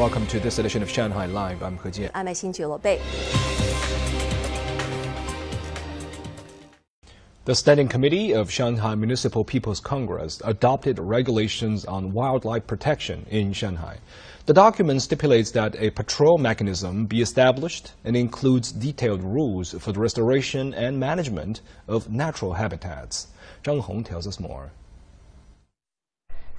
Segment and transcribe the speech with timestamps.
[0.00, 1.62] Welcome to this edition of Shanghai Live.
[1.62, 2.10] I'm He Jian.
[2.14, 2.98] I'm Xin Bei.
[7.44, 13.98] The Standing Committee of Shanghai Municipal People's Congress adopted regulations on wildlife protection in Shanghai.
[14.46, 20.00] The document stipulates that a patrol mechanism be established and includes detailed rules for the
[20.00, 23.26] restoration and management of natural habitats.
[23.62, 24.72] Zhang Hong tells us more.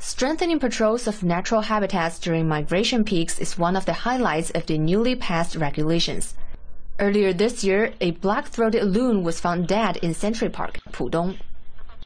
[0.04, 4.80] Strengthening patrols of natural habitats during migration peaks is one of the highlights of the
[4.80, 6.34] newly passed regulations.
[6.98, 11.38] Earlier this year, a black-throated loon was found dead in Century Park, Pudong.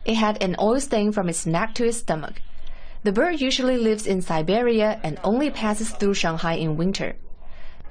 [0.03, 2.41] It had an oil stain from its neck to its stomach.
[3.03, 7.15] The bird usually lives in Siberia and only passes through Shanghai in winter.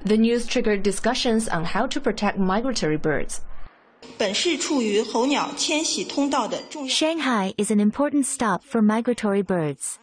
[0.03, 3.41] The news triggered discussions on how to protect migratory birds.
[6.87, 9.99] Shanghai is an important stop for migratory birds.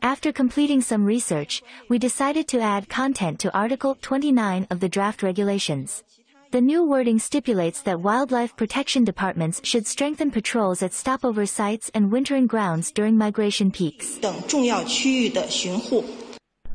[0.00, 5.22] After completing some research, we decided to add content to Article 29 of the draft
[5.22, 6.04] regulations.
[6.50, 12.10] The new wording stipulates that wildlife protection departments should strengthen patrols at stopover sites and
[12.10, 14.18] wintering grounds during migration peaks.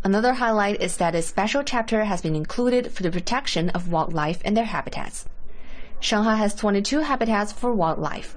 [0.04, 4.42] Another highlight is that a special chapter has been included for the protection of wildlife
[4.44, 5.26] and their habitats.
[6.04, 8.36] Shanghai has 22 habitats for wildlife.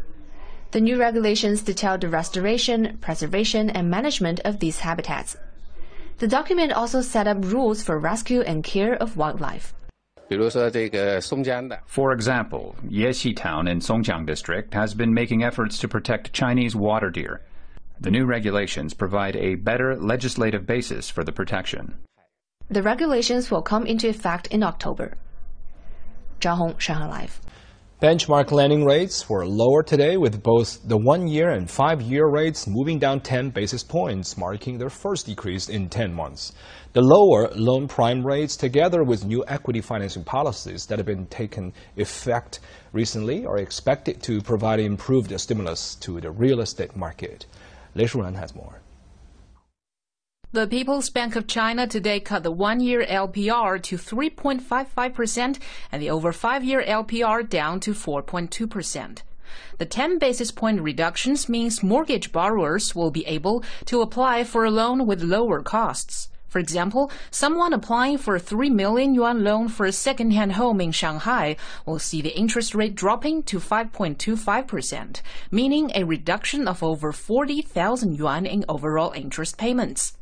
[0.70, 5.36] The new regulations detail the restoration, preservation, and management of these habitats.
[6.18, 9.74] The document also set up rules for rescue and care of wildlife.
[10.28, 17.10] For example, Yexie Town in Songjiang District has been making efforts to protect Chinese water
[17.10, 17.40] deer.
[17.98, 21.96] The new regulations provide a better legislative basis for the protection.
[22.68, 25.14] The regulations will come into effect in October.
[28.02, 33.20] Benchmark lending rates were lower today with both the one-year and five-year rates moving down
[33.20, 36.52] 10 basis points, marking their first decrease in 10 months.
[36.92, 41.72] The lower loan prime rates together with new equity financing policies that have been taken
[41.96, 42.60] effect
[42.92, 47.46] recently are expected to provide improved stimulus to the real estate market.
[47.94, 48.82] Lei Shuran has more.
[50.56, 55.58] The People's Bank of China today cut the one-year LPR to 3.55%
[55.92, 59.18] and the over five-year LPR down to 4.2%.
[59.76, 64.70] The 10 basis point reductions means mortgage borrowers will be able to apply for a
[64.70, 66.30] loan with lower costs.
[66.48, 70.90] For example, someone applying for a 3 million yuan loan for a second-hand home in
[70.90, 78.16] Shanghai will see the interest rate dropping to 5.25%, meaning a reduction of over 40,000
[78.16, 80.14] yuan in overall interest payments.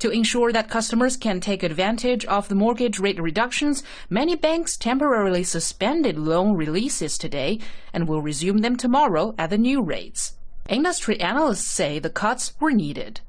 [0.00, 5.44] To ensure that customers can take advantage of the mortgage rate reductions, many banks temporarily
[5.44, 7.60] suspended loan releases today
[7.92, 10.36] and will resume them tomorrow at the new rates.
[10.68, 13.20] Industry analysts say the cuts were needed.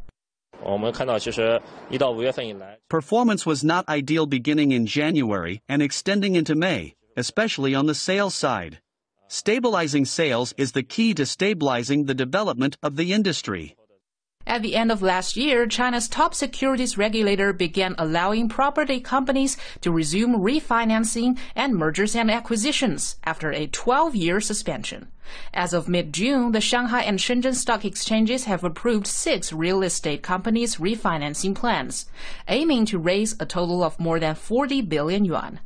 [2.89, 8.35] Performance was not ideal beginning in January and extending into May, especially on the sales
[8.35, 8.79] side.
[9.27, 13.75] Stabilizing sales is the key to stabilizing the development of the industry.
[14.47, 19.91] At the end of last year, China's top securities regulator began allowing property companies to
[19.91, 25.07] resume refinancing and mergers and acquisitions after a 12-year suspension.
[25.51, 30.75] As of mid-June, the Shanghai and Shenzhen stock exchanges have approved six real estate companies'
[30.75, 32.05] refinancing plans,
[32.47, 35.59] aiming to raise a total of more than 40 billion yuan.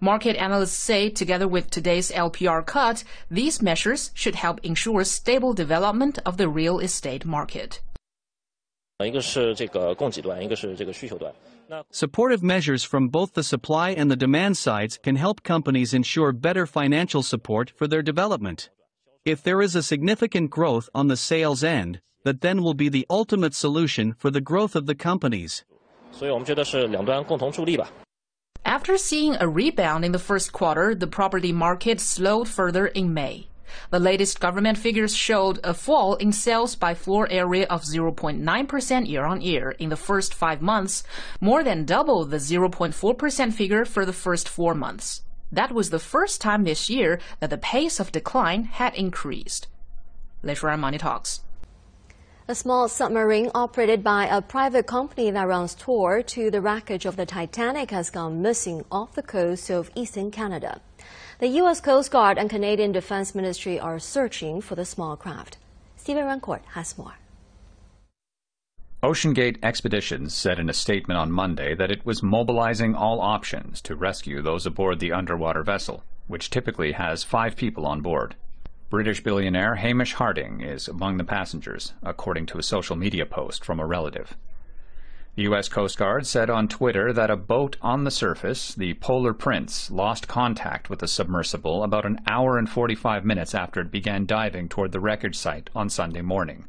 [0.00, 6.18] Market analysts say, together with today's LPR cut, these measures should help ensure stable development
[6.24, 7.82] of the real estate market.
[11.90, 16.64] Supportive measures from both the supply and the demand sides can help companies ensure better
[16.64, 18.70] financial support for their development.
[19.26, 23.06] If there is a significant growth on the sales end, that then will be the
[23.10, 25.64] ultimate solution for the growth of the companies.
[28.64, 33.48] After seeing a rebound in the first quarter, the property market slowed further in May.
[33.90, 39.24] The latest government figures showed a fall in sales by floor area of 0.9% year
[39.24, 41.02] on year in the first five months,
[41.40, 45.22] more than double the 0.4% figure for the first four months.
[45.52, 49.68] That was the first time this year that the pace of decline had increased.
[50.42, 51.40] Later on Money Talks.
[52.48, 57.16] A small submarine operated by a private company that runs tour to the wreckage of
[57.16, 60.80] the Titanic has gone missing off the coast of eastern Canada.
[61.40, 61.80] The U.S.
[61.80, 65.56] Coast Guard and Canadian Defense Ministry are searching for the small craft.
[65.96, 67.14] Stephen Rancourt has more.
[69.02, 73.96] OceanGate Expeditions said in a statement on Monday that it was mobilizing all options to
[73.96, 78.36] rescue those aboard the underwater vessel, which typically has five people on board.
[78.88, 83.80] British billionaire Hamish Harding is among the passengers, according to a social media post from
[83.80, 84.36] a relative.
[85.34, 85.68] The U.S.
[85.68, 90.28] Coast Guard said on Twitter that a boat on the surface, the Polar Prince, lost
[90.28, 94.92] contact with the submersible about an hour and 45 minutes after it began diving toward
[94.92, 96.66] the wreckage site on Sunday morning.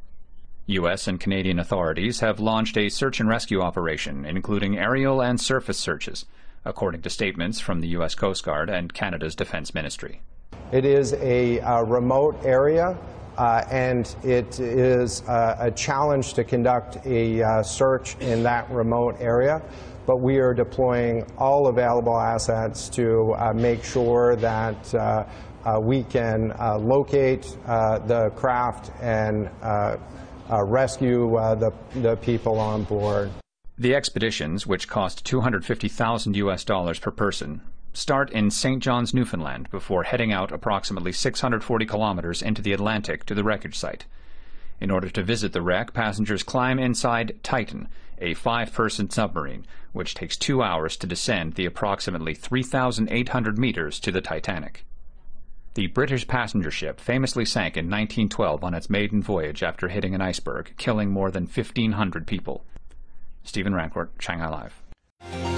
[0.65, 1.07] U.S.
[1.07, 6.25] and Canadian authorities have launched a search and rescue operation, including aerial and surface searches,
[6.65, 8.15] according to statements from the U.S.
[8.15, 10.23] Coast Guard and Canada's Defense Ministry.
[10.71, 12.97] It is a, a remote area
[13.37, 19.15] uh, and it is uh, a challenge to conduct a uh, search in that remote
[19.19, 19.61] area.
[20.05, 25.25] But we are deploying all available assets to uh, make sure that uh,
[25.65, 26.49] uh, we can
[26.79, 29.49] locate the craft and
[30.49, 33.29] rescue the, the people on board.
[33.77, 37.61] The expeditions, which cost 250,000 US dollars per person,
[37.93, 38.81] start in St.
[38.81, 44.05] John's, Newfoundland, before heading out approximately 640 kilometers into the Atlantic to the wreckage site.
[44.79, 47.87] In order to visit the wreck, passengers climb inside Titan,
[48.19, 54.21] a five-person submarine, which takes two hours to descend the approximately 3,800 meters to the
[54.21, 54.85] Titanic.
[55.73, 60.21] The British passenger ship famously sank in 1912 on its maiden voyage after hitting an
[60.21, 62.65] iceberg, killing more than 1,500 people.
[63.43, 65.56] Stephen Rancourt, Shanghai Live.